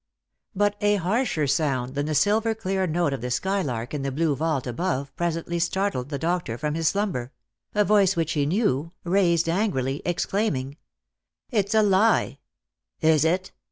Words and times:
But 0.55 0.77
a 0.81 0.95
harsher 0.95 1.45
sound 1.45 1.93
than 1.93 2.07
the 2.07 2.15
silver 2.15 2.55
clear 2.55 2.87
note 2.87 3.13
of 3.13 3.21
the 3.21 3.29
skylark 3.29 3.93
in 3.93 4.01
the 4.01 4.11
blue 4.11 4.35
vault 4.35 4.65
above 4.65 5.15
presently 5.15 5.59
startled 5.59 6.09
the 6.09 6.17
doctor 6.17 6.57
from 6.57 6.73
his 6.73 6.87
slumber— 6.87 7.31
a 7.75 7.85
voice 7.85 8.15
which 8.15 8.31
he 8.31 8.47
knew, 8.47 8.93
raised 9.03 9.47
angrily, 9.47 10.01
exclaiming,— 10.03 10.77
"It's 11.51 11.75
a 11.75 11.83
lie!"" 11.83 12.39
Is 13.01 13.23
it 13.23 13.51